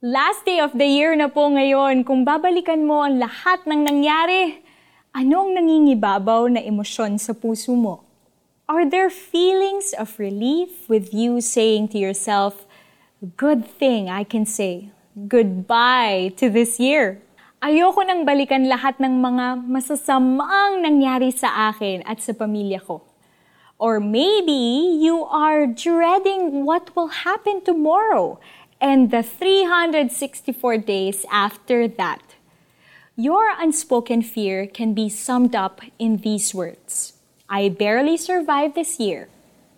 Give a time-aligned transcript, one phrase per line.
[0.00, 4.56] Last day of the year na po ngayon, kung babalikan mo ang lahat ng nangyari,
[5.12, 8.00] anong nangingibabaw na emosyon sa puso mo?
[8.64, 12.64] Are there feelings of relief with you saying to yourself,
[13.36, 14.88] good thing I can say
[15.28, 17.20] goodbye to this year?
[17.60, 23.04] Ayoko nang balikan lahat ng mga masasamang nangyari sa akin at sa pamilya ko.
[23.76, 28.40] Or maybe you are dreading what will happen tomorrow
[28.80, 30.08] and the 364
[30.78, 32.34] days after that.
[33.14, 37.12] Your unspoken fear can be summed up in these words
[37.50, 39.28] I barely survived this year.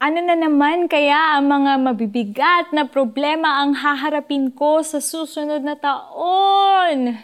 [0.00, 5.74] Ano na naman kaya ang mga mabibigat na problema ang haharapin ko sa susunod na
[5.74, 7.18] taon?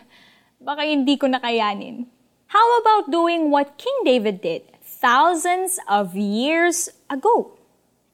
[0.58, 2.10] Baka hindi ko nakayanin.
[2.50, 7.54] How about doing what King David did thousands of years ago?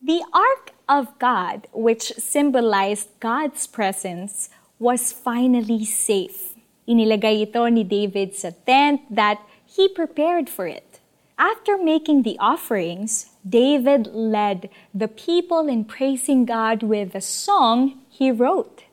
[0.05, 6.55] The Ark of God, which symbolized God's presence, was finally safe.
[6.89, 11.01] Inilagay ito ni David sa tent that he prepared for it.
[11.39, 18.33] After making the offerings, David led the people in praising God with a song he
[18.33, 18.85] wrote.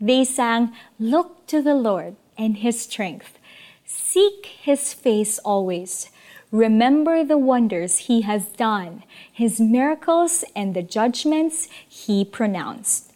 [0.00, 3.38] They sang, Look to the Lord and his strength.
[3.86, 6.10] Seek his face always.
[6.54, 9.02] Remember the wonders he has done,
[9.32, 13.10] his miracles, and the judgments he pronounced.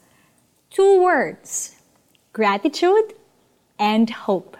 [0.70, 1.77] Two words
[2.33, 3.14] gratitude
[3.78, 4.58] and hope.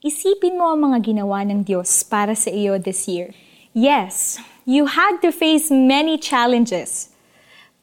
[0.00, 3.36] Isipin mo ang mga ginawa ng Diyos para sa iyo this year.
[3.76, 7.12] Yes, you had to face many challenges.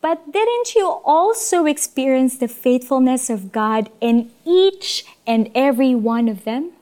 [0.01, 6.49] But didn't you also experience the faithfulness of God in each and every one of
[6.49, 6.73] them?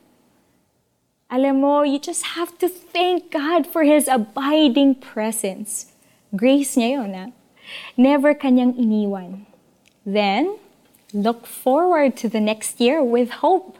[1.28, 5.92] Alam mo, you just have to thank God for His abiding presence.
[6.32, 7.26] Grace niya yun, ha?
[8.00, 9.44] Never kanyang iniwan.
[10.08, 10.56] Then,
[11.12, 13.76] look forward to the next year with hope.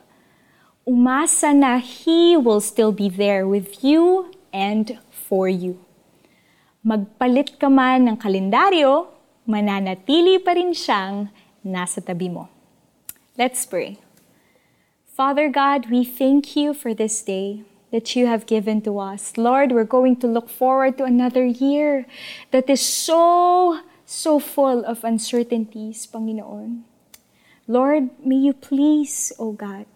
[0.84, 5.80] Umasa na He will still be there with you and for you.
[6.84, 9.08] Magpalit ka man ng kalendaryo,
[9.48, 11.32] mananatili pa rin siyang
[11.64, 12.52] nasa tabi mo.
[13.40, 14.07] Let's pray.
[15.18, 19.36] Father God, we thank you for this day that you have given to us.
[19.36, 22.06] Lord, we're going to look forward to another year
[22.52, 26.82] that is so, so full of uncertainties, Panginoon.
[27.66, 29.86] Lord, may you please, O oh God,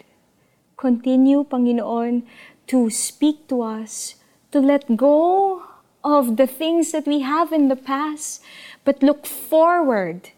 [0.77, 2.25] continue, Panginoon,
[2.66, 4.16] to speak to us,
[4.50, 5.62] to let go
[6.03, 8.43] of the things that we have in the past,
[8.82, 10.31] but look forward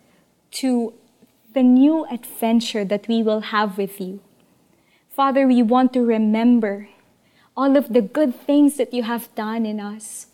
[0.61, 0.93] to
[1.55, 4.21] the new adventure that we will have with you.
[5.15, 6.89] Father, we want to remember
[7.57, 10.27] all of the good things that you have done in us.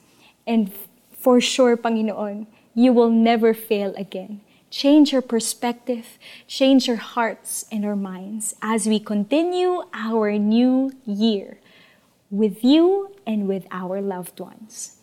[0.47, 0.73] And
[1.13, 4.41] for sure, Panginoon, you will never fail again.
[4.71, 11.59] Change your perspective, change our hearts and our minds as we continue our new year
[12.31, 14.97] with you and with our loved ones.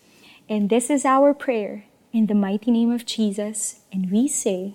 [0.49, 4.73] And this is our prayer in the mighty name of Jesus, and we say,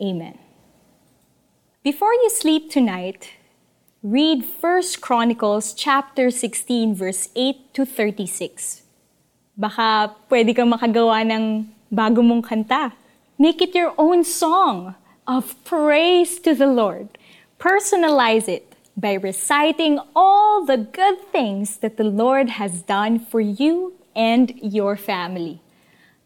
[0.00, 0.38] Amen.
[1.82, 3.30] Before you sleep tonight,
[4.06, 8.86] read 1 Chronicles chapter 16 verse 8 to 36.
[9.58, 12.94] Baka pwede kang makagawa ng bago mong kanta.
[13.34, 14.94] Make it your own song
[15.26, 17.18] of praise to the Lord.
[17.58, 23.98] Personalize it by reciting all the good things that the Lord has done for you
[24.14, 25.58] and your family.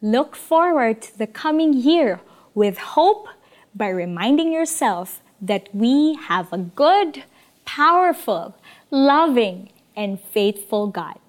[0.04, 2.20] Look forward to the coming year
[2.52, 3.32] with hope
[3.72, 7.24] by reminding yourself that we have a good,
[7.70, 8.58] powerful,
[8.90, 11.22] loving, and faithful God.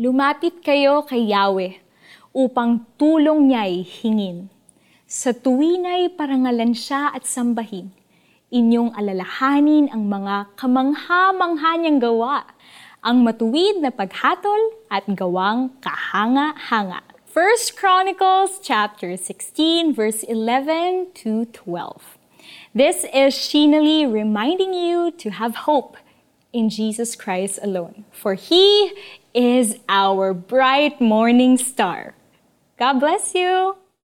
[0.00, 1.76] Lumapit kayo kay Yahweh
[2.32, 4.48] upang tulong niya'y hingin.
[5.04, 7.92] Sa tuwinay parangalan siya at sambahin,
[8.48, 12.48] inyong alalahanin ang mga kamangha-mangha niyang gawa,
[13.04, 17.04] ang matuwid na paghatol at gawang kahanga-hanga.
[17.28, 22.19] 1 Chronicles chapter 16 verse 11 to 12.
[22.72, 25.96] This is Sheena Lee reminding you to have hope
[26.52, 28.92] in Jesus Christ alone, for He
[29.34, 32.14] is our bright morning star.
[32.78, 33.76] God bless you.